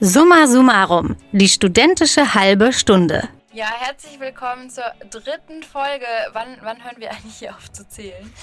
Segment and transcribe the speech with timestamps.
[0.00, 3.28] Summa summarum, die studentische halbe Stunde.
[3.52, 6.04] Ja, herzlich willkommen zur dritten Folge.
[6.32, 8.34] Wann, wann hören wir eigentlich hier auf zu zählen?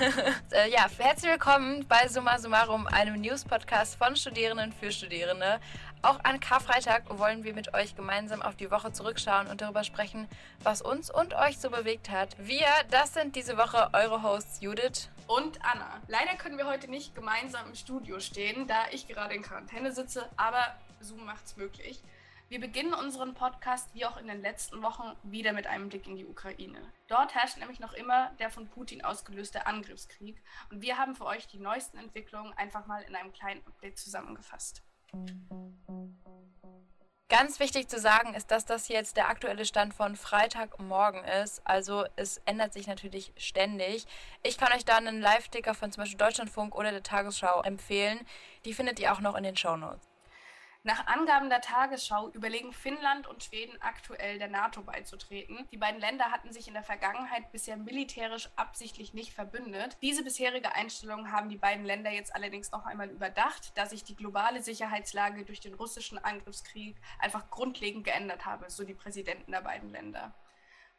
[0.50, 5.60] äh, ja, herzlich willkommen bei Summa Summarum, einem News-Podcast von Studierenden für Studierende.
[6.02, 10.26] Auch an Karfreitag wollen wir mit euch gemeinsam auf die Woche zurückschauen und darüber sprechen,
[10.64, 12.36] was uns und euch so bewegt hat.
[12.38, 16.00] Wir, das sind diese Woche eure Hosts Judith und Anna.
[16.08, 20.28] Leider können wir heute nicht gemeinsam im Studio stehen, da ich gerade in Quarantäne sitze,
[20.36, 22.02] aber Zoom macht's möglich.
[22.48, 26.14] Wir beginnen unseren Podcast wie auch in den letzten Wochen wieder mit einem Blick in
[26.14, 26.80] die Ukraine.
[27.08, 30.40] Dort herrscht nämlich noch immer der von Putin ausgelöste Angriffskrieg
[30.70, 34.84] und wir haben für euch die neuesten Entwicklungen einfach mal in einem kleinen Update zusammengefasst.
[37.28, 41.60] Ganz wichtig zu sagen ist, dass das jetzt der aktuelle Stand von Freitagmorgen ist.
[41.64, 44.06] Also es ändert sich natürlich ständig.
[44.44, 48.24] Ich kann euch da einen Live-Ticker von zum Beispiel Deutschlandfunk oder der Tagesschau empfehlen.
[48.64, 50.05] Die findet ihr auch noch in den Shownotes.
[50.86, 55.66] Nach Angaben der Tagesschau überlegen Finnland und Schweden aktuell der NATO beizutreten.
[55.72, 59.96] Die beiden Länder hatten sich in der Vergangenheit bisher militärisch absichtlich nicht verbündet.
[60.00, 64.14] Diese bisherige Einstellung haben die beiden Länder jetzt allerdings noch einmal überdacht, da sich die
[64.14, 69.90] globale Sicherheitslage durch den russischen Angriffskrieg einfach grundlegend geändert habe, so die Präsidenten der beiden
[69.90, 70.32] Länder.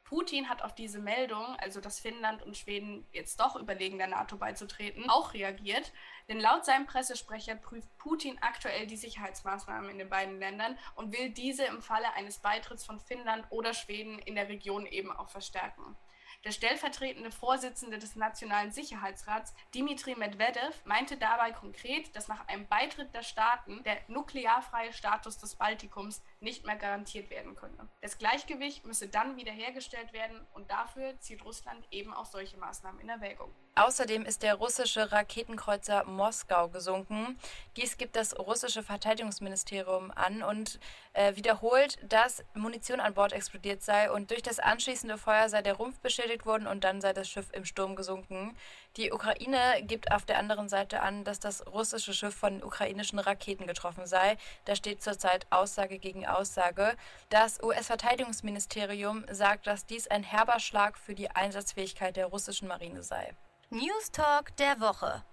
[0.08, 4.38] Putin hat auf diese Meldung, also dass Finnland und Schweden jetzt doch überlegen, der NATO
[4.38, 5.92] beizutreten, auch reagiert.
[6.30, 11.32] Denn laut seinem Pressesprecher prüft Putin aktuell die Sicherheitsmaßnahmen in den beiden Ländern und will
[11.32, 15.98] diese im Falle eines Beitritts von Finnland oder Schweden in der Region eben auch verstärken.
[16.44, 23.14] Der stellvertretende Vorsitzende des Nationalen Sicherheitsrats, Dmitri Medvedev, meinte dabei konkret, dass nach einem Beitritt
[23.14, 27.90] der Staaten der nuklearfreie Status des Baltikums nicht mehr garantiert werden könne.
[28.02, 33.10] Das Gleichgewicht müsse dann wiederhergestellt werden und dafür zieht Russland eben auch solche Maßnahmen in
[33.10, 33.54] Erwägung.
[33.78, 37.38] Außerdem ist der russische Raketenkreuzer Moskau gesunken.
[37.76, 40.80] Dies gibt das russische Verteidigungsministerium an und
[41.14, 45.76] äh, wiederholt, dass Munition an Bord explodiert sei und durch das anschließende Feuer sei der
[45.76, 48.58] Rumpf beschädigt worden und dann sei das Schiff im Sturm gesunken.
[48.96, 53.68] Die Ukraine gibt auf der anderen Seite an, dass das russische Schiff von ukrainischen Raketen
[53.68, 54.38] getroffen sei.
[54.66, 56.98] Da steht zurzeit Aussage gegen Aussage.
[57.30, 63.36] Das US-Verteidigungsministerium sagt, dass dies ein herber Schlag für die Einsatzfähigkeit der russischen Marine sei.
[63.70, 65.26] News Talk der Woche.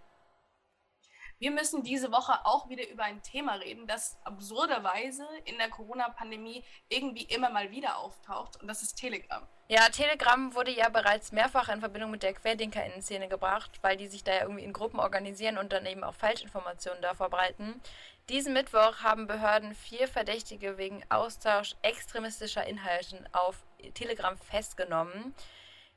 [1.38, 6.64] Wir müssen diese Woche auch wieder über ein Thema reden, das absurderweise in der Corona-Pandemie
[6.88, 9.46] irgendwie immer mal wieder auftaucht, und das ist Telegram.
[9.68, 13.96] Ja, Telegram wurde ja bereits mehrfach in Verbindung mit der Querdenker in Szene gebracht, weil
[13.96, 17.80] die sich da ja irgendwie in Gruppen organisieren und dann eben auch Falschinformationen da verbreiten.
[18.28, 25.36] Diesen Mittwoch haben Behörden vier Verdächtige wegen Austausch extremistischer Inhalten auf Telegram festgenommen.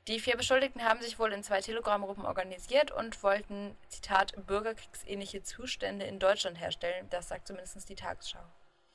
[0.08, 6.06] Die vier Beschuldigten haben sich wohl in zwei Telegram-Gruppen organisiert und wollten, Zitat, bürgerkriegsähnliche Zustände
[6.06, 7.06] in Deutschland herstellen.
[7.10, 8.42] Das sagt zumindest die Tagesschau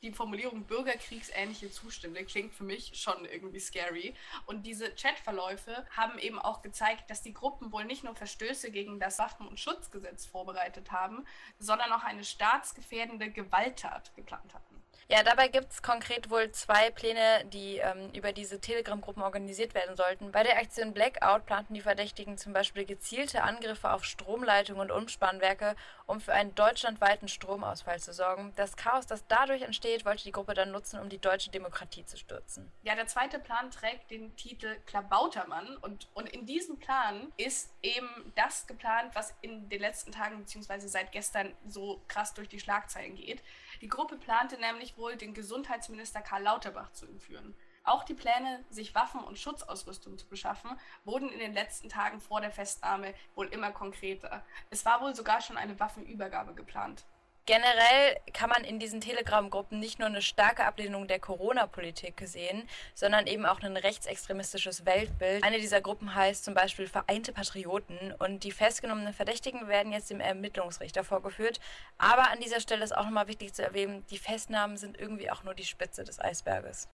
[0.03, 4.13] die Formulierung bürgerkriegsähnliche Zustände klingt für mich schon irgendwie scary.
[4.46, 9.00] Und diese Chatverläufe haben eben auch gezeigt, dass die Gruppen wohl nicht nur Verstöße gegen
[9.00, 11.25] das Waffen- und Schutzgesetz vorbereitet haben,
[11.57, 14.84] sondern auch eine staatsgefährdende Gewalttat geplant hatten.
[15.09, 19.95] Ja, dabei gibt es konkret wohl zwei Pläne, die ähm, über diese Telegram-Gruppen organisiert werden
[19.95, 20.31] sollten.
[20.31, 25.75] Bei der Aktion Blackout planten die Verdächtigen zum Beispiel gezielte Angriffe auf Stromleitungen und Umspannwerke,
[26.05, 28.53] um für einen deutschlandweiten Stromausfall zu sorgen.
[28.55, 32.17] Das Chaos, das dadurch entsteht, wollte die Gruppe dann nutzen, um die deutsche Demokratie zu
[32.17, 32.71] stürzen.
[32.83, 38.31] Ja, der zweite Plan trägt den Titel Klabautermann und, und in diesem Plan ist eben
[38.35, 40.87] das geplant, was in den letzten Tagen bzw.
[40.87, 43.41] seit gestern so krass durch die Schlagzeilen geht.
[43.83, 47.53] Die Gruppe plante nämlich wohl, den Gesundheitsminister Karl Lauterbach zu entführen.
[47.83, 52.39] Auch die Pläne, sich Waffen und Schutzausrüstung zu beschaffen, wurden in den letzten Tagen vor
[52.39, 54.45] der Festnahme wohl immer konkreter.
[54.69, 57.03] Es war wohl sogar schon eine Waffenübergabe geplant.
[57.45, 62.63] Generell kann man in diesen Telegram-Gruppen nicht nur eine starke Ablehnung der Corona-Politik sehen,
[62.95, 65.43] sondern eben auch ein rechtsextremistisches Weltbild.
[65.43, 70.21] Eine dieser Gruppen heißt zum Beispiel Vereinte Patrioten und die festgenommenen Verdächtigen werden jetzt dem
[70.21, 71.59] Ermittlungsrichter vorgeführt.
[71.97, 75.44] Aber an dieser Stelle ist auch nochmal wichtig zu erwähnen, die Festnahmen sind irgendwie auch
[75.44, 76.88] nur die Spitze des Eisberges.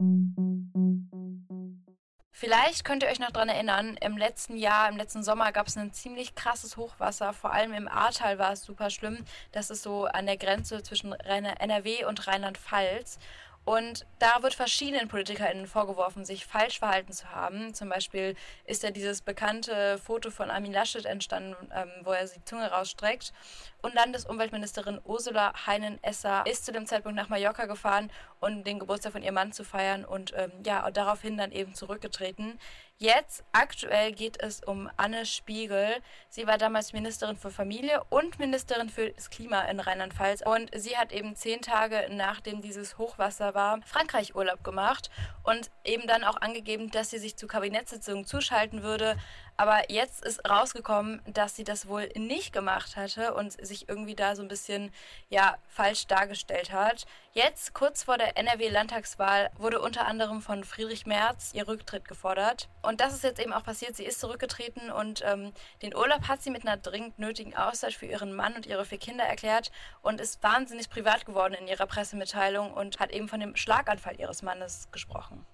[2.39, 5.75] Vielleicht könnt ihr euch noch daran erinnern, im letzten Jahr, im letzten Sommer gab es
[5.75, 7.33] ein ziemlich krasses Hochwasser.
[7.33, 9.25] Vor allem im Ahrtal war es super schlimm.
[9.53, 13.17] Das ist so an der Grenze zwischen NRW und Rheinland-Pfalz.
[13.65, 17.73] Und da wird verschiedenen PolitikerInnen vorgeworfen, sich falsch verhalten zu haben.
[17.73, 18.35] Zum Beispiel
[18.65, 23.33] ist ja dieses bekannte Foto von Armin Laschet entstanden, ähm, wo er die Zunge rausstreckt.
[23.81, 29.23] Und Landesumweltministerin Ursula Heinen-Esser ist zu dem Zeitpunkt nach Mallorca gefahren, um den Geburtstag von
[29.23, 32.59] ihrem Mann zu feiern und ähm, ja, daraufhin dann eben zurückgetreten.
[32.99, 35.97] Jetzt, aktuell geht es um Anne Spiegel.
[36.29, 40.41] Sie war damals Ministerin für Familie und Ministerin für das Klima in Rheinland-Pfalz.
[40.43, 45.11] Und sie hat eben zehn Tage nachdem dieses Hochwasser war, Frankreich Urlaub gemacht
[45.43, 49.15] und eben dann auch angegeben, dass sie sich zu Kabinettssitzungen zuschalten würde.
[49.59, 54.35] Aber jetzt ist rausgekommen, dass sie das wohl nicht gemacht hatte und sich irgendwie da
[54.35, 54.91] so ein bisschen
[55.29, 57.07] ja falsch dargestellt hat.
[57.33, 62.69] Jetzt kurz vor der NRW-Landtagswahl wurde unter anderem von Friedrich Merz ihr Rücktritt gefordert.
[62.83, 63.95] Und das ist jetzt eben auch passiert.
[63.95, 65.51] Sie ist zurückgetreten und ähm,
[65.81, 68.99] den Urlaub hat sie mit einer dringend nötigen Auszeit für ihren Mann und ihre vier
[68.99, 69.71] Kinder erklärt
[70.03, 74.43] und ist wahnsinnig privat geworden in ihrer Pressemitteilung und hat eben von dem Schlaganfall ihres
[74.43, 75.45] Mannes gesprochen.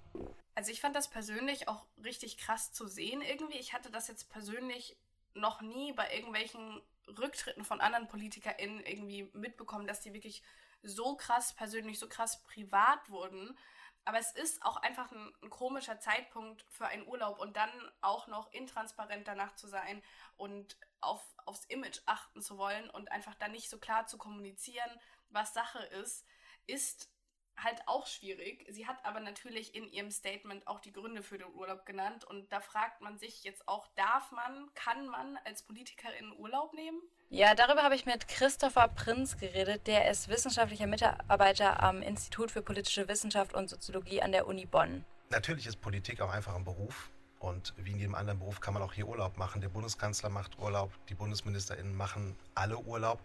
[0.55, 3.57] Also ich fand das persönlich auch richtig krass zu sehen irgendwie.
[3.57, 4.97] Ich hatte das jetzt persönlich
[5.33, 10.43] noch nie bei irgendwelchen Rücktritten von anderen PolitikerInnen irgendwie mitbekommen, dass die wirklich
[10.83, 13.57] so krass persönlich, so krass privat wurden.
[14.05, 17.69] Aber es ist auch einfach ein, ein, komischer Zeitpunkt für einen Urlaub und dann
[18.01, 20.03] auch noch intransparent danach zu sein
[20.35, 24.99] und auf, aufs Image achten zu wollen und einfach dann nicht so klar zu kommunizieren,
[25.29, 26.25] was Sache ist,
[26.67, 27.12] ist
[27.57, 28.65] halt auch schwierig.
[28.69, 32.23] Sie hat aber natürlich in ihrem Statement auch die Gründe für den Urlaub genannt.
[32.23, 37.01] Und da fragt man sich jetzt auch, darf man, kann man als Politikerin Urlaub nehmen?
[37.29, 39.87] Ja, darüber habe ich mit Christopher Prinz geredet.
[39.87, 45.05] Der ist wissenschaftlicher Mitarbeiter am Institut für politische Wissenschaft und Soziologie an der Uni Bonn.
[45.29, 47.09] Natürlich ist Politik auch einfach ein Beruf.
[47.39, 49.59] Und wie in jedem anderen Beruf kann man auch hier Urlaub machen.
[49.59, 53.21] Der Bundeskanzler macht Urlaub, die BundesministerInnen machen alle Urlaub.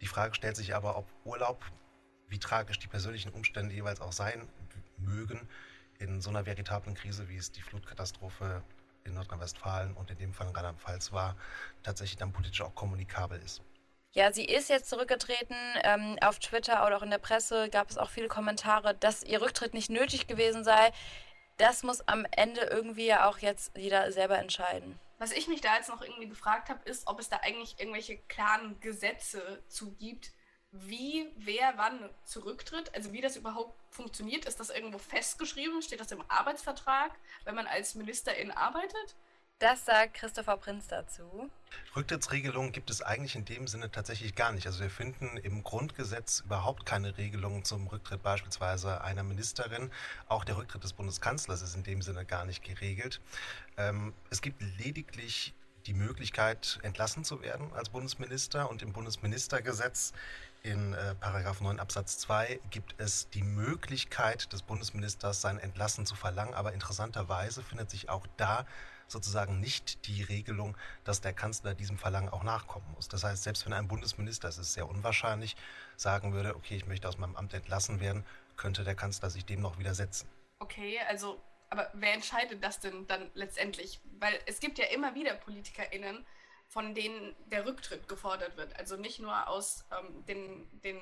[0.00, 1.64] Die Frage stellt sich aber, ob Urlaub
[2.28, 4.48] wie tragisch die persönlichen Umstände jeweils auch sein
[4.98, 5.48] mögen,
[5.98, 8.62] in so einer veritablen Krise, wie es die Flutkatastrophe
[9.04, 11.36] in Nordrhein-Westfalen und in dem Fall in Rheinland-Pfalz war,
[11.82, 13.62] tatsächlich dann politisch auch kommunikabel ist.
[14.12, 15.56] Ja, sie ist jetzt zurückgetreten.
[15.82, 19.40] Ähm, auf Twitter oder auch in der Presse gab es auch viele Kommentare, dass ihr
[19.40, 20.92] Rücktritt nicht nötig gewesen sei.
[21.56, 24.98] Das muss am Ende irgendwie ja auch jetzt jeder selber entscheiden.
[25.18, 28.16] Was ich mich da jetzt noch irgendwie gefragt habe, ist, ob es da eigentlich irgendwelche
[28.28, 30.30] klaren Gesetze zu gibt,
[30.70, 34.44] wie wer wann zurücktritt, also wie das überhaupt funktioniert.
[34.44, 35.82] Ist das irgendwo festgeschrieben?
[35.82, 37.12] Steht das im Arbeitsvertrag,
[37.44, 39.16] wenn man als Ministerin arbeitet?
[39.58, 41.50] Das sagt Christopher Prinz dazu.
[41.96, 44.68] Rücktrittsregelungen gibt es eigentlich in dem Sinne tatsächlich gar nicht.
[44.68, 49.90] Also wir finden im Grundgesetz überhaupt keine Regelungen zum Rücktritt beispielsweise einer Ministerin.
[50.28, 53.20] Auch der Rücktritt des Bundeskanzlers ist in dem Sinne gar nicht geregelt.
[53.76, 55.54] Ähm, es gibt lediglich
[55.88, 58.68] die Möglichkeit, entlassen zu werden als Bundesminister.
[58.68, 60.12] Und im Bundesministergesetz
[60.62, 66.14] in äh, Paragraph 9 Absatz 2 gibt es die Möglichkeit des Bundesministers, sein Entlassen zu
[66.14, 66.52] verlangen.
[66.52, 68.66] Aber interessanterweise findet sich auch da
[69.06, 73.08] sozusagen nicht die Regelung, dass der Kanzler diesem Verlangen auch nachkommen muss.
[73.08, 75.56] Das heißt, selbst wenn ein Bundesminister, es ist sehr unwahrscheinlich,
[75.96, 78.26] sagen würde, okay, ich möchte aus meinem Amt entlassen werden,
[78.58, 80.28] könnte der Kanzler sich dem noch widersetzen.
[80.58, 81.40] Okay, also
[81.70, 84.00] aber wer entscheidet das denn dann letztendlich?
[84.20, 86.26] Weil es gibt ja immer wieder PolitikerInnen,
[86.66, 88.76] von denen der Rücktritt gefordert wird.
[88.76, 91.00] Also nicht nur aus ähm, den, den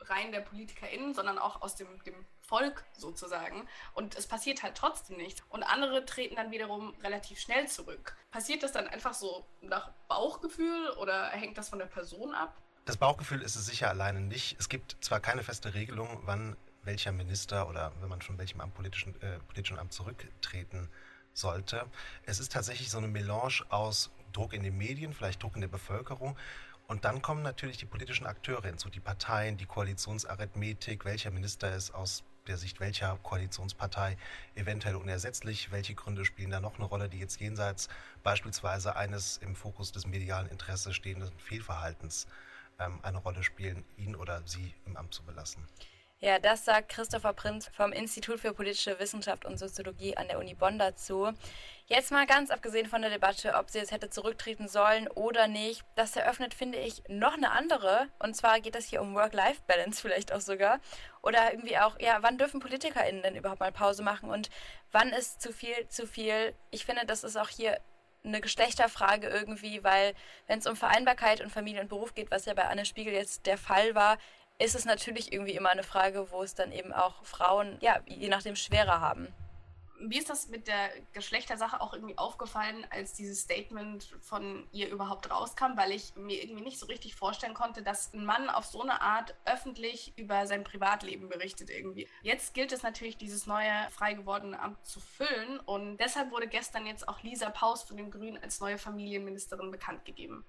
[0.00, 3.66] Reihen der PolitikerInnen, sondern auch aus dem, dem Volk sozusagen.
[3.94, 5.42] Und es passiert halt trotzdem nichts.
[5.48, 8.16] Und andere treten dann wiederum relativ schnell zurück.
[8.30, 12.56] Passiert das dann einfach so nach Bauchgefühl oder hängt das von der Person ab?
[12.84, 14.56] Das Bauchgefühl ist es sicher alleine nicht.
[14.60, 18.74] Es gibt zwar keine feste Regelung, wann welcher Minister oder wenn man von welchem Amt,
[18.74, 20.88] politischen, äh, politischen Amt zurücktreten
[21.36, 21.86] sollte.
[22.24, 25.68] Es ist tatsächlich so eine Melange aus Druck in den Medien, vielleicht Druck in der
[25.68, 26.36] Bevölkerung.
[26.86, 31.92] Und dann kommen natürlich die politischen Akteure hinzu, die Parteien, die Koalitionsarithmetik, welcher Minister ist
[31.92, 34.16] aus der Sicht welcher Koalitionspartei
[34.54, 37.88] eventuell unersetzlich, welche Gründe spielen da noch eine Rolle, die jetzt jenseits
[38.22, 42.26] beispielsweise eines im Fokus des medialen Interesses stehenden Fehlverhaltens
[42.78, 45.66] ähm, eine Rolle spielen, ihn oder sie im Amt zu belassen.
[46.18, 50.54] Ja, das sagt Christopher Prinz vom Institut für politische Wissenschaft und Soziologie an der Uni
[50.54, 51.30] Bonn dazu.
[51.88, 55.84] Jetzt mal ganz abgesehen von der Debatte, ob sie jetzt hätte zurücktreten sollen oder nicht,
[55.94, 58.08] das eröffnet, finde ich, noch eine andere.
[58.18, 60.80] Und zwar geht es hier um Work-Life-Balance vielleicht auch sogar.
[61.22, 64.48] Oder irgendwie auch, ja, wann dürfen PolitikerInnen denn überhaupt mal Pause machen und
[64.92, 66.54] wann ist zu viel zu viel?
[66.70, 67.78] Ich finde, das ist auch hier
[68.24, 70.14] eine Geschlechterfrage irgendwie, weil
[70.46, 73.44] wenn es um Vereinbarkeit und Familie und Beruf geht, was ja bei Anne Spiegel jetzt
[73.44, 74.16] der Fall war,
[74.58, 78.28] ist es natürlich irgendwie immer eine Frage, wo es dann eben auch Frauen, ja, je
[78.28, 79.28] nachdem schwerer haben.
[79.98, 85.30] Wie ist das mit der Geschlechtersache auch irgendwie aufgefallen, als dieses Statement von ihr überhaupt
[85.30, 85.76] rauskam?
[85.76, 89.00] Weil ich mir irgendwie nicht so richtig vorstellen konnte, dass ein Mann auf so eine
[89.00, 92.08] Art öffentlich über sein Privatleben berichtet irgendwie.
[92.20, 96.86] Jetzt gilt es natürlich, dieses neue frei gewordene Amt zu füllen und deshalb wurde gestern
[96.86, 100.44] jetzt auch Lisa Paus von den Grünen als neue Familienministerin bekannt gegeben.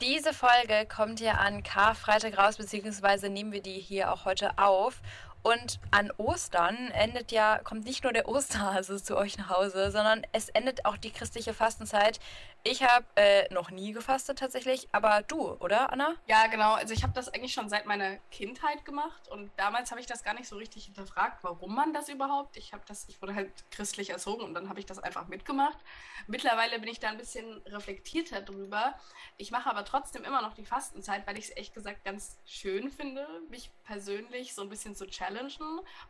[0.00, 5.02] Diese Folge kommt ja an Karfreitag raus, beziehungsweise nehmen wir die hier auch heute auf.
[5.42, 10.26] Und an Ostern endet ja, kommt nicht nur der Osterhase zu euch nach Hause, sondern
[10.32, 12.20] es endet auch die christliche Fastenzeit.
[12.62, 16.14] Ich habe äh, noch nie gefastet tatsächlich, aber du, oder Anna?
[16.26, 16.74] Ja, genau.
[16.74, 20.22] Also ich habe das eigentlich schon seit meiner Kindheit gemacht und damals habe ich das
[20.22, 22.58] gar nicht so richtig hinterfragt, warum man das überhaupt.
[22.58, 25.78] Ich habe das, ich wurde halt christlich erzogen und dann habe ich das einfach mitgemacht.
[26.26, 28.94] Mittlerweile bin ich da ein bisschen reflektierter drüber.
[29.38, 32.90] Ich mache aber trotzdem immer noch die Fastenzeit, weil ich es echt gesagt ganz schön
[32.90, 35.29] finde, mich persönlich so ein bisschen zu challengen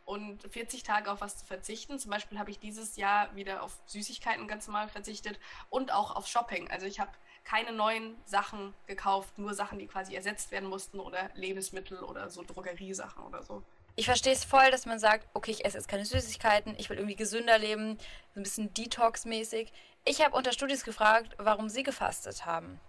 [0.05, 1.97] und 40 Tage auf was zu verzichten.
[1.97, 6.27] Zum Beispiel habe ich dieses Jahr wieder auf Süßigkeiten ganz normal verzichtet und auch auf
[6.27, 6.69] Shopping Shopping.
[6.71, 7.11] Also ich habe
[7.43, 12.43] keine neuen Sachen gekauft, nur Sachen, die quasi ersetzt werden mussten oder Lebensmittel oder so
[12.43, 13.63] Drogeriesachen oder so.
[13.95, 16.97] Ich verstehe es voll, dass man sagt, okay, ich esse jetzt keine Süßigkeiten, ich will
[16.97, 17.97] irgendwie gesünder leben,
[18.33, 19.71] so ein bisschen Detox-mäßig.
[20.05, 22.79] Ich habe unter Studis gefragt, warum sie gefastet haben.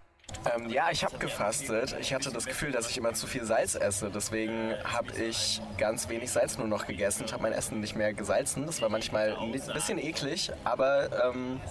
[0.53, 1.95] Ähm, ja, ich habe gefastet.
[1.99, 4.09] Ich hatte das Gefühl, dass ich immer zu viel Salz esse.
[4.09, 7.23] Deswegen habe ich ganz wenig Salz nur noch gegessen.
[7.25, 8.65] Ich habe mein Essen nicht mehr gesalzen.
[8.65, 11.61] Das war manchmal ein bisschen eklig, aber ähm,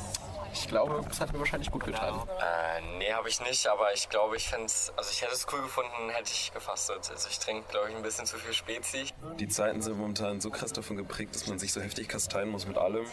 [0.52, 2.20] ich glaube, das hat mir wahrscheinlich gut getan.
[2.40, 5.62] Äh, nee, habe ich nicht, aber ich glaube, ich fände also ich hätte es cool
[5.62, 7.10] gefunden, hätte ich gefastet.
[7.10, 9.06] Also ich trinke, glaube ich, ein bisschen zu viel Spezi.
[9.38, 12.66] Die Zeiten sind momentan so krass davon geprägt, dass man sich so heftig kasteien muss
[12.66, 13.06] mit allem.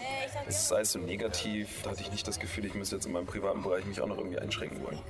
[0.47, 1.81] Es ist alles so negativ.
[1.83, 4.07] Da hatte ich nicht das Gefühl, ich müsste jetzt in meinem privaten Bereich mich auch
[4.07, 5.01] noch irgendwie einschränken wollen.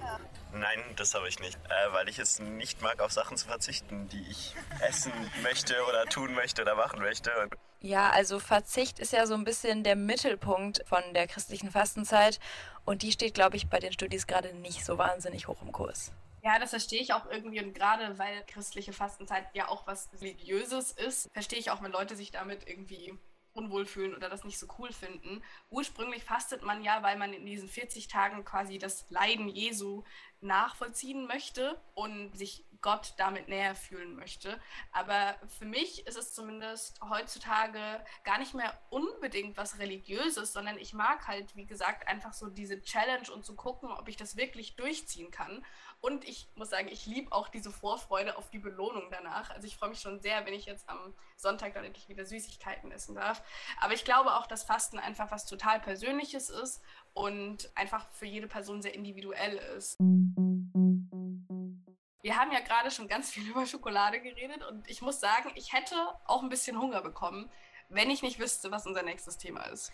[0.53, 4.07] Nein, das habe ich nicht, äh, weil ich es nicht mag, auf Sachen zu verzichten,
[4.09, 5.11] die ich essen
[5.43, 7.31] möchte oder tun möchte oder machen möchte.
[7.81, 12.39] Ja, also Verzicht ist ja so ein bisschen der Mittelpunkt von der christlichen Fastenzeit
[12.83, 16.11] und die steht, glaube ich, bei den Studis gerade nicht so wahnsinnig hoch im Kurs.
[16.41, 20.91] Ja, das verstehe ich auch irgendwie und gerade weil christliche Fastenzeit ja auch was Religiöses
[20.91, 23.17] ist, verstehe ich auch, wenn Leute sich damit irgendwie
[23.59, 25.43] unwohl fühlen oder das nicht so cool finden.
[25.69, 30.03] Ursprünglich fastet man ja, weil man in diesen 40 Tagen quasi das Leiden Jesu
[30.41, 34.59] nachvollziehen möchte und sich Gott damit näher fühlen möchte.
[34.91, 37.79] Aber für mich ist es zumindest heutzutage
[38.23, 42.81] gar nicht mehr unbedingt was Religiöses, sondern ich mag halt, wie gesagt, einfach so diese
[42.81, 45.65] Challenge und zu gucken, ob ich das wirklich durchziehen kann.
[46.01, 49.49] Und ich muss sagen, ich liebe auch diese Vorfreude auf die Belohnung danach.
[49.49, 52.91] Also ich freue mich schon sehr, wenn ich jetzt am Sonntag dann endlich wieder Süßigkeiten
[52.91, 53.43] essen darf.
[53.81, 56.81] Aber ich glaube auch, dass Fasten einfach was total Persönliches ist
[57.13, 59.97] und einfach für jede Person sehr individuell ist.
[62.21, 65.73] Wir haben ja gerade schon ganz viel über Schokolade geredet und ich muss sagen, ich
[65.73, 65.95] hätte
[66.25, 67.49] auch ein bisschen Hunger bekommen,
[67.89, 69.91] wenn ich nicht wüsste, was unser nächstes Thema ist.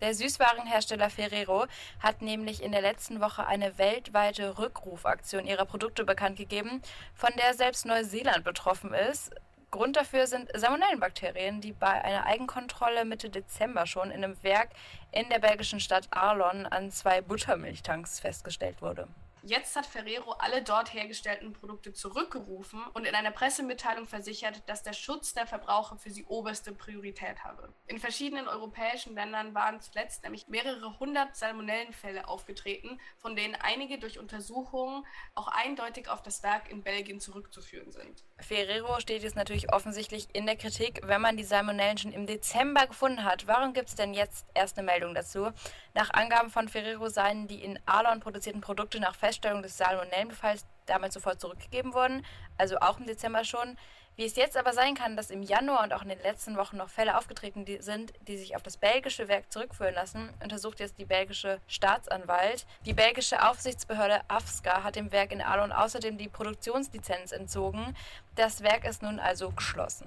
[0.00, 1.66] Der Süßwarenhersteller Ferrero
[2.00, 6.82] hat nämlich in der letzten Woche eine weltweite Rückrufaktion ihrer Produkte bekannt gegeben,
[7.14, 9.30] von der selbst Neuseeland betroffen ist.
[9.70, 14.70] Grund dafür sind Salmonellenbakterien, die bei einer Eigenkontrolle Mitte Dezember schon in einem Werk
[15.12, 19.06] in der belgischen Stadt Arlon an zwei Buttermilchtanks festgestellt wurde.
[19.44, 24.92] Jetzt hat Ferrero alle dort hergestellten Produkte zurückgerufen und in einer Pressemitteilung versichert, dass der
[24.92, 27.74] Schutz der Verbraucher für sie oberste Priorität habe.
[27.88, 34.20] In verschiedenen europäischen Ländern waren zuletzt nämlich mehrere hundert Salmonellenfälle aufgetreten, von denen einige durch
[34.20, 38.24] Untersuchungen auch eindeutig auf das Werk in Belgien zurückzuführen sind.
[38.38, 42.86] Ferrero steht jetzt natürlich offensichtlich in der Kritik, wenn man die Salmonellen schon im Dezember
[42.86, 43.48] gefunden hat.
[43.48, 45.50] Warum gibt es denn jetzt erst eine Meldung dazu?
[45.94, 51.14] Nach Angaben von Ferrero seien die in Arlon produzierten Produkte nach Feststellung des Salmonellenbefalls damals
[51.14, 52.22] sofort zurückgegeben worden,
[52.58, 53.78] also auch im Dezember schon.
[54.14, 56.76] Wie es jetzt aber sein kann, dass im Januar und auch in den letzten Wochen
[56.76, 61.06] noch Fälle aufgetreten sind, die sich auf das belgische Werk zurückführen lassen, untersucht jetzt die
[61.06, 62.66] belgische Staatsanwalt.
[62.84, 67.96] Die belgische Aufsichtsbehörde AFSCA hat dem Werk in Arlon außerdem die Produktionslizenz entzogen.
[68.34, 70.06] Das Werk ist nun also geschlossen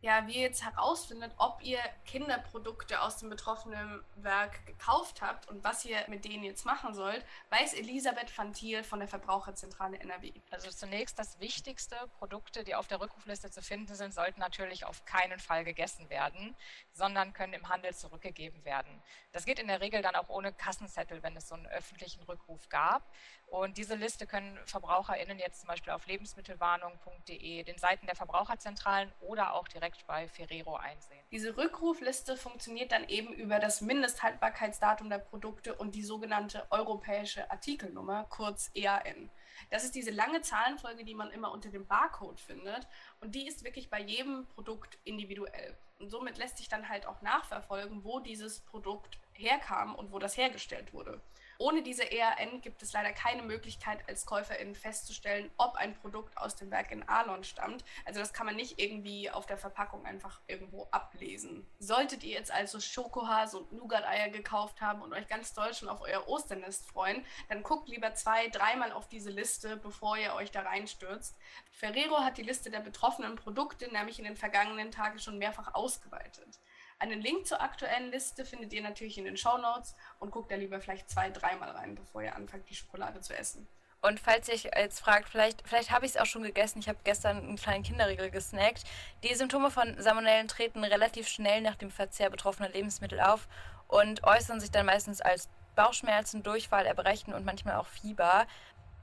[0.00, 5.64] ja, wie ihr jetzt herausfindet, ob ihr Kinderprodukte aus dem betroffenen Werk gekauft habt und
[5.64, 10.32] was ihr mit denen jetzt machen sollt, weiß Elisabeth van Thiel von der Verbraucherzentrale NRW.
[10.50, 15.04] Also zunächst das Wichtigste, Produkte, die auf der Rückrufliste zu finden sind, sollten natürlich auf
[15.04, 16.54] keinen Fall gegessen werden,
[16.92, 19.02] sondern können im Handel zurückgegeben werden.
[19.32, 22.68] Das geht in der Regel dann auch ohne Kassenzettel, wenn es so einen öffentlichen Rückruf
[22.68, 23.02] gab.
[23.50, 29.54] Und diese Liste können VerbraucherInnen jetzt zum Beispiel auf lebensmittelwarnung.de, den Seiten der Verbraucherzentralen oder
[29.54, 31.24] auch direkt bei Ferrero einsehen.
[31.30, 38.24] Diese Rückrufliste funktioniert dann eben über das Mindesthaltbarkeitsdatum der Produkte und die sogenannte europäische Artikelnummer,
[38.28, 39.30] kurz EAN.
[39.70, 42.86] Das ist diese lange Zahlenfolge, die man immer unter dem Barcode findet
[43.20, 45.76] und die ist wirklich bei jedem Produkt individuell.
[45.98, 50.36] Und somit lässt sich dann halt auch nachverfolgen, wo dieses Produkt herkam und wo das
[50.36, 51.20] hergestellt wurde.
[51.60, 56.54] Ohne diese EAN gibt es leider keine Möglichkeit, als KäuferInnen festzustellen, ob ein Produkt aus
[56.54, 57.84] dem Werk in Arlon stammt.
[58.04, 61.66] Also das kann man nicht irgendwie auf der Verpackung einfach irgendwo ablesen.
[61.80, 66.00] Solltet ihr jetzt also Schokohase und Nougat-Eier gekauft haben und euch ganz doll schon auf
[66.00, 70.62] euer Osternest freuen, dann guckt lieber zwei, dreimal auf diese Liste, bevor ihr euch da
[70.62, 71.36] reinstürzt.
[71.72, 76.60] Ferrero hat die Liste der betroffenen Produkte nämlich in den vergangenen Tagen schon mehrfach ausgeweitet.
[77.00, 80.56] Einen Link zur aktuellen Liste findet ihr natürlich in den Show Notes und guckt da
[80.56, 83.68] lieber vielleicht zwei, dreimal rein, bevor ihr anfangt, die Schokolade zu essen.
[84.00, 86.88] Und falls ihr euch jetzt fragt, vielleicht, vielleicht habe ich es auch schon gegessen, ich
[86.88, 88.84] habe gestern einen kleinen Kinderriegel gesnackt.
[89.24, 93.48] Die Symptome von Salmonellen treten relativ schnell nach dem Verzehr betroffener Lebensmittel auf
[93.88, 98.46] und äußern sich dann meistens als Bauchschmerzen, Durchfall, Erbrechen und manchmal auch Fieber.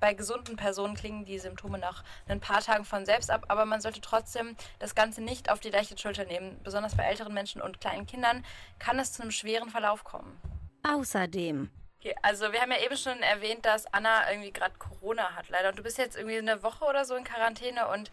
[0.05, 3.81] Bei gesunden Personen klingen die Symptome nach ein paar Tagen von selbst ab, aber man
[3.81, 6.59] sollte trotzdem das Ganze nicht auf die leichte Schulter nehmen.
[6.63, 8.45] Besonders bei älteren Menschen und kleinen Kindern
[8.77, 10.39] kann es zu einem schweren Verlauf kommen.
[10.88, 11.71] Außerdem.
[11.97, 15.69] Okay, also wir haben ja eben schon erwähnt, dass Anna irgendwie gerade Corona hat, leider.
[15.69, 18.12] Und du bist jetzt irgendwie eine Woche oder so in Quarantäne und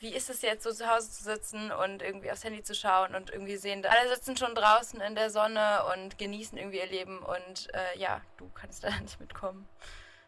[0.00, 3.14] wie ist es jetzt so zu Hause zu sitzen und irgendwie aufs Handy zu schauen
[3.14, 7.20] und irgendwie sehen, alle sitzen schon draußen in der Sonne und genießen irgendwie ihr Leben
[7.20, 9.66] und äh, ja, du kannst da nicht mitkommen.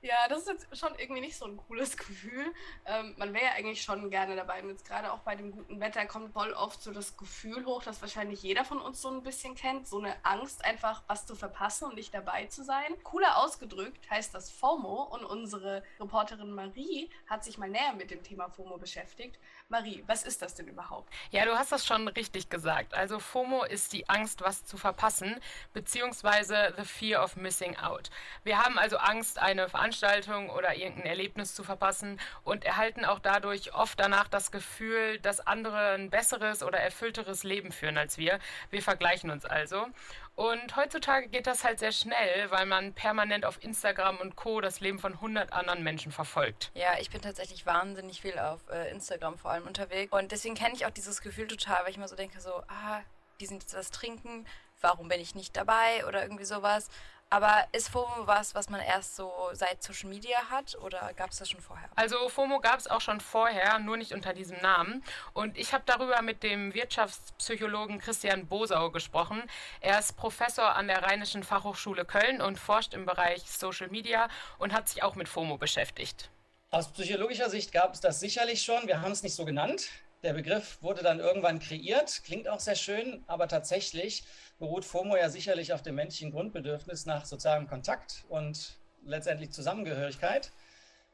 [0.05, 2.53] Ja, das ist jetzt schon irgendwie nicht so ein cooles Gefühl.
[2.85, 4.63] Ähm, man wäre ja eigentlich schon gerne dabei.
[4.63, 7.83] Und jetzt gerade auch bei dem guten Wetter kommt voll oft so das Gefühl hoch,
[7.83, 9.89] das wahrscheinlich jeder von uns so ein bisschen kennt.
[9.89, 12.93] So eine Angst, einfach was zu verpassen und nicht dabei zu sein.
[13.03, 15.05] Cooler ausgedrückt heißt das FOMO.
[15.05, 19.39] Und unsere Reporterin Marie hat sich mal näher mit dem Thema FOMO beschäftigt.
[19.71, 21.11] Marie, was ist das denn überhaupt?
[21.31, 22.93] Ja, du hast das schon richtig gesagt.
[22.93, 25.41] Also FOMO ist die Angst, was zu verpassen,
[25.73, 28.11] beziehungsweise the fear of missing out.
[28.43, 33.21] Wir haben also Angst, eine Veranstaltung Veranstaltung oder irgendein Erlebnis zu verpassen und erhalten auch
[33.21, 38.39] dadurch oft danach das Gefühl, dass andere ein besseres oder erfüllteres Leben führen als wir.
[38.71, 39.87] Wir vergleichen uns also.
[40.35, 44.61] Und heutzutage geht das halt sehr schnell, weil man permanent auf Instagram und Co.
[44.61, 46.73] das Leben von 100 anderen Menschen verfolgt.
[46.75, 50.13] Ja, ich bin tatsächlich wahnsinnig viel auf äh, Instagram vor allem unterwegs.
[50.13, 53.01] Und deswegen kenne ich auch dieses Gefühl total, weil ich immer so denke, so, ah,
[53.41, 54.45] die sind jetzt was trinken,
[54.81, 56.89] warum bin ich nicht dabei oder irgendwie sowas.
[57.35, 61.39] Aber ist FOMO was, was man erst so seit Social Media hat oder gab es
[61.39, 61.89] das schon vorher?
[61.97, 65.03] Also FOMO gab es auch schon vorher, nur nicht unter diesem Namen.
[65.33, 69.43] Und ich habe darüber mit dem Wirtschaftspsychologen Christian Bosau gesprochen.
[69.81, 74.73] Er ist Professor an der Rheinischen Fachhochschule Köln und forscht im Bereich Social Media und
[74.73, 76.31] hat sich auch mit FOMO beschäftigt.
[76.71, 78.87] Aus psychologischer Sicht gab es das sicherlich schon.
[78.87, 79.89] Wir haben es nicht so genannt.
[80.25, 84.25] Der Begriff wurde dann irgendwann kreiert, klingt auch sehr schön, aber tatsächlich
[84.59, 90.51] beruht FOMO ja sicherlich auf dem menschlichen Grundbedürfnis nach sozialem Kontakt und letztendlich Zusammengehörigkeit.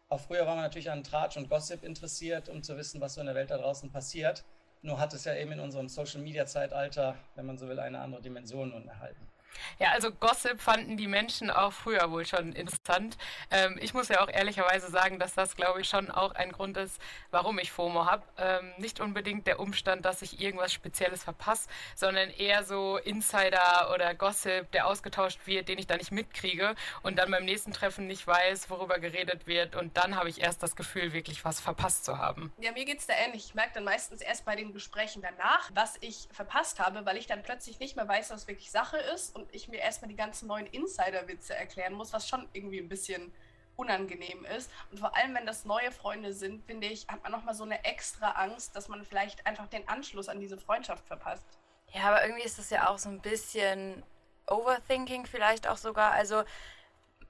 [0.08, 3.20] Auch früher war man natürlich an Tratsch und Gossip interessiert, um zu wissen, was so
[3.20, 4.44] in der Welt da draußen passiert.
[4.80, 8.70] Nur hat es ja eben in unserem Social-Media-Zeitalter, wenn man so will, eine andere Dimension
[8.70, 9.29] nun erhalten.
[9.78, 13.16] Ja, also Gossip fanden die Menschen auch früher wohl schon interessant.
[13.50, 16.76] Ähm, ich muss ja auch ehrlicherweise sagen, dass das, glaube ich, schon auch ein Grund
[16.76, 18.22] ist, warum ich FOMO habe.
[18.38, 24.14] Ähm, nicht unbedingt der Umstand, dass ich irgendwas Spezielles verpasse, sondern eher so Insider oder
[24.14, 28.26] Gossip, der ausgetauscht wird, den ich da nicht mitkriege und dann beim nächsten Treffen nicht
[28.26, 29.76] weiß, worüber geredet wird.
[29.76, 32.52] Und dann habe ich erst das Gefühl, wirklich was verpasst zu haben.
[32.60, 33.46] Ja, mir geht es da ähnlich.
[33.46, 37.26] Ich merke dann meistens erst bei den Gesprächen danach, was ich verpasst habe, weil ich
[37.26, 40.48] dann plötzlich nicht mehr weiß, was wirklich Sache ist und ich mir erstmal die ganzen
[40.48, 43.32] neuen Insider-Witze erklären muss, was schon irgendwie ein bisschen
[43.76, 44.70] unangenehm ist.
[44.90, 47.84] Und vor allem, wenn das neue Freunde sind, finde ich, hat man nochmal so eine
[47.84, 51.46] extra Angst, dass man vielleicht einfach den Anschluss an diese Freundschaft verpasst.
[51.92, 54.02] Ja, aber irgendwie ist das ja auch so ein bisschen
[54.46, 56.12] Overthinking vielleicht auch sogar.
[56.12, 56.42] Also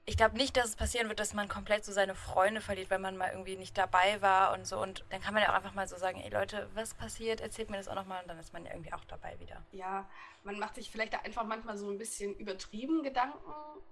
[0.05, 3.01] ich glaube nicht, dass es passieren wird, dass man komplett so seine Freunde verliert, wenn
[3.01, 4.81] man mal irgendwie nicht dabei war und so.
[4.81, 7.39] Und dann kann man ja auch einfach mal so sagen, ey Leute, was passiert?
[7.39, 9.63] Erzählt mir das auch nochmal und dann ist man ja irgendwie auch dabei wieder.
[9.71, 10.09] Ja,
[10.43, 13.39] man macht sich vielleicht einfach manchmal so ein bisschen übertrieben Gedanken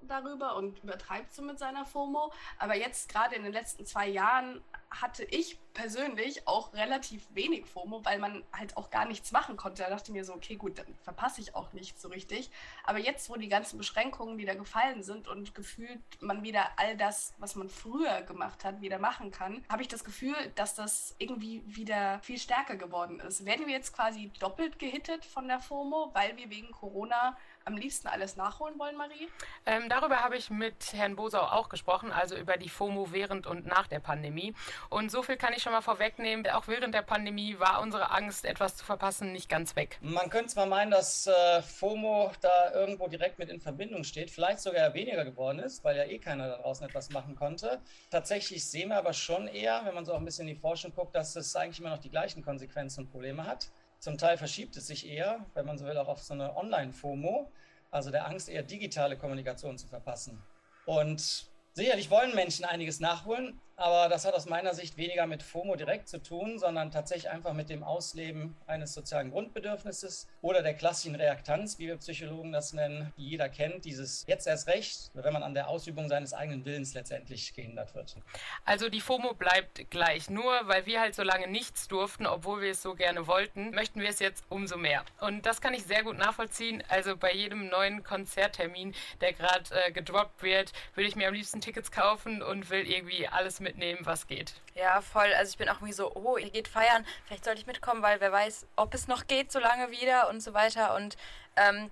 [0.02, 2.34] darüber und übertreibt so mit seiner FOMO.
[2.58, 8.04] Aber jetzt gerade in den letzten zwei Jahren hatte ich persönlich auch relativ wenig FOMO,
[8.04, 9.84] weil man halt auch gar nichts machen konnte.
[9.84, 12.49] Da dachte ich mir so, okay, gut, dann verpasse ich auch nichts so richtig.
[12.84, 17.34] Aber jetzt, wo die ganzen Beschränkungen wieder gefallen sind und gefühlt man wieder all das,
[17.38, 21.63] was man früher gemacht hat, wieder machen kann, habe ich das Gefühl, dass das irgendwie
[21.65, 23.45] wieder viel stärker geworden ist.
[23.45, 27.38] Werden wir jetzt quasi doppelt gehittet von der FOMO, weil wir wegen Corona
[27.70, 29.30] am liebsten alles nachholen wollen, Marie?
[29.66, 33.68] Ähm, darüber habe ich mit Herrn Bosau auch gesprochen, also über die FOMO während und
[33.68, 34.56] nach der Pandemie.
[34.90, 36.48] Und so viel kann ich schon mal vorwegnehmen.
[36.48, 40.00] Auch während der Pandemie war unsere Angst, etwas zu verpassen, nicht ganz weg.
[40.02, 44.62] Man könnte zwar meinen, dass äh, FOMO da irgendwo direkt mit in Verbindung steht, vielleicht
[44.62, 47.80] sogar weniger geworden ist, weil ja eh keiner da draußen etwas machen konnte.
[48.10, 50.92] Tatsächlich sehen wir aber schon eher, wenn man so auch ein bisschen in die Forschung
[50.96, 53.70] guckt, dass es eigentlich immer noch die gleichen Konsequenzen und Probleme hat.
[54.00, 57.52] Zum Teil verschiebt es sich eher, wenn man so will, auch auf so eine Online-FOMO,
[57.91, 60.41] also der Angst, eher digitale Kommunikation zu verpassen.
[60.86, 65.76] Und sicherlich wollen Menschen einiges nachholen, aber das hat aus meiner Sicht weniger mit FOMO
[65.76, 71.15] direkt zu tun, sondern tatsächlich einfach mit dem Ausleben eines sozialen Grundbedürfnisses oder der klassischen
[71.15, 75.44] Reaktanz, wie wir Psychologen das nennen, die jeder kennt, dieses jetzt erst recht, wenn man
[75.44, 78.18] an der Ausübung seines eigenen Willens letztendlich gehindert wird.
[78.65, 80.30] Also die FOMO bleibt gleich.
[80.30, 84.02] Nur weil wir halt so lange nichts durften, obwohl wir es so gerne wollten, möchten
[84.02, 85.06] wir es jetzt umso mehr.
[85.22, 86.84] Und das kann ich sehr gut nachvollziehen.
[86.89, 91.62] Also bei jedem neuen Konzerttermin, der gerade äh, gedroppt wird, würde ich mir am liebsten
[91.62, 94.54] Tickets kaufen und will irgendwie alles mit mitnehmen, was geht.
[94.74, 95.32] Ja, voll.
[95.34, 98.20] Also ich bin auch irgendwie so, oh, ihr geht feiern, vielleicht sollte ich mitkommen, weil
[98.20, 100.96] wer weiß, ob es noch geht, so lange wieder und so weiter.
[100.96, 101.18] Und
[101.56, 101.92] ähm,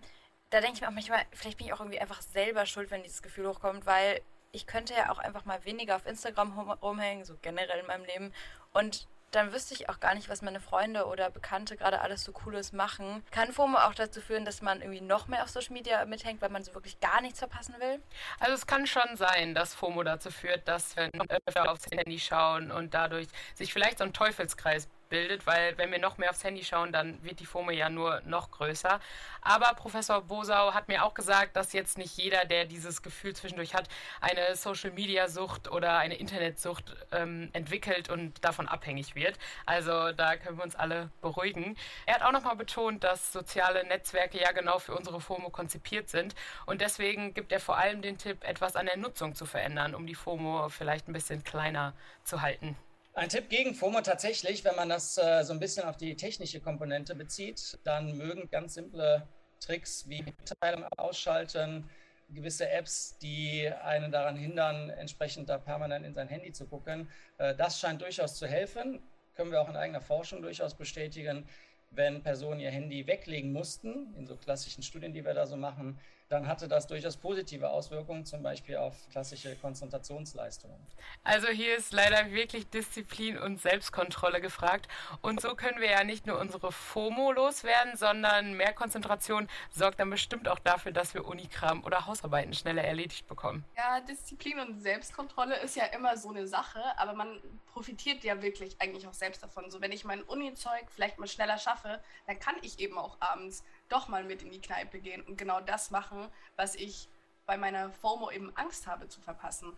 [0.49, 3.03] da denke ich mir auch manchmal, vielleicht bin ich auch irgendwie einfach selber schuld, wenn
[3.03, 7.35] dieses Gefühl hochkommt, weil ich könnte ja auch einfach mal weniger auf Instagram rumhängen, so
[7.41, 8.33] generell in meinem Leben.
[8.73, 12.31] Und dann wüsste ich auch gar nicht, was meine Freunde oder Bekannte gerade alles so
[12.31, 13.23] Cooles machen.
[13.31, 16.49] Kann FOMO auch dazu führen, dass man irgendwie noch mehr auf Social Media mithängt, weil
[16.49, 18.01] man so wirklich gar nichts verpassen will?
[18.39, 21.09] Also es kann schon sein, dass FOMO dazu führt, dass wir
[21.45, 25.99] öfter aufs Handy schauen und dadurch sich vielleicht so ein Teufelskreis bildet, weil wenn wir
[25.99, 28.99] noch mehr aufs Handy schauen, dann wird die FOMO ja nur noch größer.
[29.41, 33.73] Aber Professor Bosau hat mir auch gesagt, dass jetzt nicht jeder, der dieses Gefühl zwischendurch
[33.73, 33.87] hat,
[34.21, 39.37] eine Social-Media-Sucht oder eine Internetsucht ähm, entwickelt und davon abhängig wird.
[39.65, 41.77] Also da können wir uns alle beruhigen.
[42.05, 46.35] Er hat auch nochmal betont, dass soziale Netzwerke ja genau für unsere FOMO konzipiert sind
[46.65, 50.07] und deswegen gibt er vor allem den Tipp, etwas an der Nutzung zu verändern, um
[50.07, 51.93] die FOMO vielleicht ein bisschen kleiner
[52.23, 52.75] zu halten.
[53.17, 56.59] Ein Tipp gegen FOMO tatsächlich, wenn man das äh, so ein bisschen auf die technische
[56.59, 59.27] Komponente bezieht, dann mögen ganz simple
[59.59, 61.89] Tricks wie Mitteilung ausschalten,
[62.29, 67.09] gewisse Apps, die einen daran hindern, entsprechend da permanent in sein Handy zu gucken.
[67.39, 69.01] Äh, das scheint durchaus zu helfen,
[69.35, 71.49] können wir auch in eigener Forschung durchaus bestätigen.
[71.89, 75.99] Wenn Personen ihr Handy weglegen mussten, in so klassischen Studien, die wir da so machen,
[76.29, 80.77] dann hatte das durchaus positive Auswirkungen, zum Beispiel auf klassische Konzentrationsleistungen.
[81.23, 84.87] Also hier ist leider wirklich Disziplin und Selbstkontrolle gefragt.
[85.21, 90.09] Und so können wir ja nicht nur unsere FOMO loswerden, sondern mehr Konzentration sorgt dann
[90.09, 93.63] bestimmt auch dafür, dass wir Unikram oder Hausarbeiten schneller erledigt bekommen.
[93.77, 98.75] Ja, Disziplin und Selbstkontrolle ist ja immer so eine Sache, aber man profitiert ja wirklich
[98.81, 99.69] eigentlich auch selbst davon.
[99.69, 103.63] So wenn ich mein Uni-Zeug vielleicht mal schneller schaffe, dann kann ich eben auch abends
[103.89, 107.09] doch mal mit in die Kneipe gehen und genau das machen, was ich
[107.45, 109.75] bei meiner FOMO eben Angst habe zu verpassen.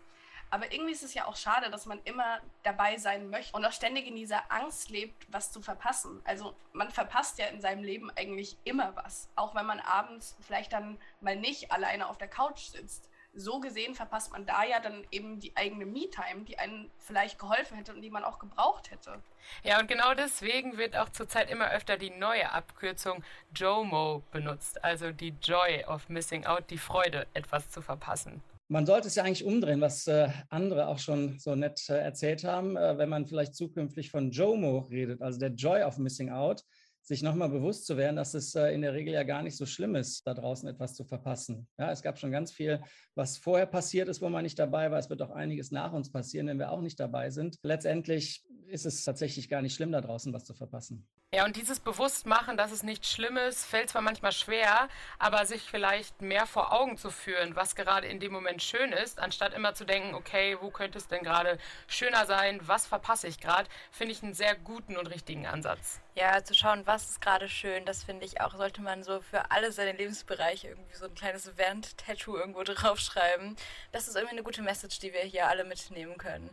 [0.52, 3.72] Aber irgendwie ist es ja auch schade, dass man immer dabei sein möchte und auch
[3.72, 6.22] ständig in dieser Angst lebt, was zu verpassen.
[6.24, 10.74] Also man verpasst ja in seinem Leben eigentlich immer was, auch wenn man abends vielleicht
[10.74, 15.06] dann mal nicht alleine auf der Couch sitzt so gesehen verpasst man da ja dann
[15.12, 19.22] eben die eigene Me-Time, die einen vielleicht geholfen hätte und die man auch gebraucht hätte.
[19.64, 23.24] Ja, und genau deswegen wird auch zurzeit immer öfter die neue Abkürzung
[23.56, 28.42] JOMO benutzt, also die Joy of Missing Out, die Freude, etwas zu verpassen.
[28.72, 32.44] Man sollte es ja eigentlich umdrehen, was äh, andere auch schon so nett äh, erzählt
[32.44, 36.64] haben, äh, wenn man vielleicht zukünftig von JOMO redet, also der Joy of Missing Out
[37.02, 39.66] sich nochmal bewusst zu werden, dass es äh, in der Regel ja gar nicht so
[39.66, 41.68] schlimm ist, da draußen etwas zu verpassen.
[41.78, 42.82] Ja, es gab schon ganz viel,
[43.16, 45.00] was vorher passiert ist, wo man nicht dabei war.
[45.00, 47.58] Es wird auch einiges nach uns passieren, wenn wir auch nicht dabei sind.
[47.64, 51.08] Letztendlich ist es tatsächlich gar nicht schlimm, da draußen was zu verpassen.
[51.32, 55.62] Ja, und dieses Bewusstmachen, dass es nicht schlimm ist, fällt zwar manchmal schwer, aber sich
[55.62, 59.76] vielleicht mehr vor Augen zu führen, was gerade in dem Moment schön ist, anstatt immer
[59.76, 64.14] zu denken, okay, wo könnte es denn gerade schöner sein, was verpasse ich gerade, finde
[64.14, 66.02] ich einen sehr guten und richtigen Ansatz.
[66.16, 69.52] Ja, zu schauen, was ist gerade schön, das finde ich auch, sollte man so für
[69.52, 73.56] alle seine Lebensbereiche irgendwie so ein kleines Wand-Tattoo irgendwo draufschreiben.
[73.92, 76.50] Das ist irgendwie eine gute Message, die wir hier alle mitnehmen können.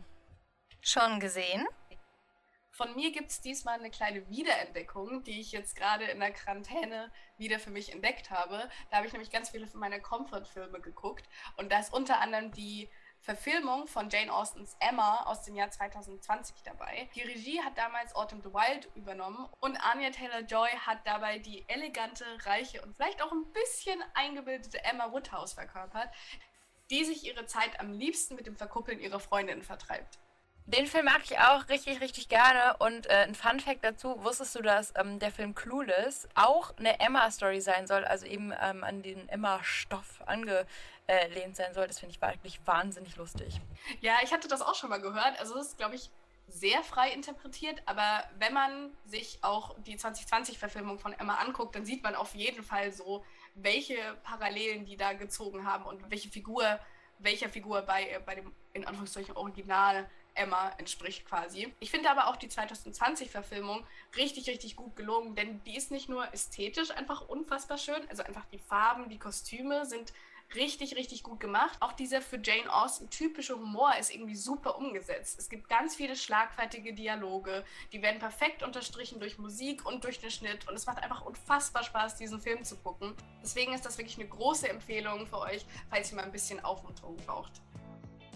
[0.81, 1.65] Schon gesehen?
[2.69, 7.11] Von mir gibt es diesmal eine kleine Wiederentdeckung, die ich jetzt gerade in der Quarantäne
[7.39, 8.69] wieder für mich entdeckt habe.
[8.91, 11.27] Da habe ich nämlich ganz viele von meiner Comfort-Filme geguckt.
[11.55, 12.91] Und da ist unter anderem die
[13.27, 17.09] Verfilmung von Jane Austens Emma aus dem Jahr 2020 dabei.
[17.13, 22.23] Die Regie hat damals Autumn the Wild übernommen und Anya Taylor-Joy hat dabei die elegante,
[22.45, 26.09] reiche und vielleicht auch ein bisschen eingebildete Emma Woodhouse verkörpert,
[26.89, 30.19] die sich ihre Zeit am liebsten mit dem Verkuppeln ihrer Freundinnen vertreibt.
[30.67, 32.75] Den Film mag ich auch richtig, richtig gerne.
[32.79, 36.99] Und äh, ein Fun Fact dazu: Wusstest du, dass ähm, der Film Clueless auch eine
[36.99, 41.87] Emma-Story sein soll, also eben ähm, an den Emma-Stoff angelehnt sein soll?
[41.87, 43.61] Das finde ich wirklich wahnsinnig lustig.
[44.01, 45.39] Ja, ich hatte das auch schon mal gehört.
[45.39, 46.09] Also, das ist, glaube ich,
[46.49, 52.03] sehr frei interpretiert, aber wenn man sich auch die 2020-Verfilmung von Emma anguckt, dann sieht
[52.03, 53.23] man auf jeden Fall so,
[53.55, 56.77] welche Parallelen die da gezogen haben und welche Figur,
[57.19, 61.73] welcher Figur bei, äh, bei dem in Anführungszeichen Original Emma entspricht quasi.
[61.79, 66.33] Ich finde aber auch die 2020-Verfilmung richtig, richtig gut gelungen, denn die ist nicht nur
[66.33, 70.13] ästhetisch einfach unfassbar schön, also einfach die Farben, die Kostüme sind
[70.55, 71.77] richtig, richtig gut gemacht.
[71.81, 75.39] Auch dieser für Jane Austen typische Humor ist irgendwie super umgesetzt.
[75.39, 80.31] Es gibt ganz viele schlagfertige Dialoge, die werden perfekt unterstrichen durch Musik und durch den
[80.31, 83.13] Schnitt und es macht einfach unfassbar Spaß, diesen Film zu gucken.
[83.41, 87.17] Deswegen ist das wirklich eine große Empfehlung für euch, falls ihr mal ein bisschen Aufmunterung
[87.17, 87.51] braucht.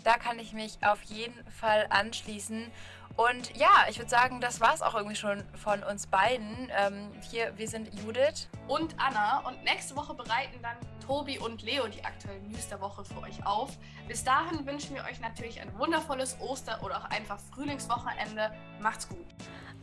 [0.03, 2.71] Da kann ich mich auf jeden Fall anschließen.
[3.17, 6.71] Und ja, ich würde sagen, das war es auch irgendwie schon von uns beiden.
[6.77, 9.39] Ähm, hier, wir sind Judith und Anna.
[9.39, 13.45] Und nächste Woche bereiten dann Tobi und Leo die aktuellen News der Woche für euch
[13.45, 13.71] auf.
[14.07, 18.51] Bis dahin wünschen wir euch natürlich ein wundervolles Oster- oder auch einfach Frühlingswochenende.
[18.79, 19.25] Macht's gut.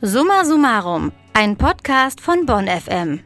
[0.01, 3.25] Summa Summarum, ein Podcast von Bonn FM.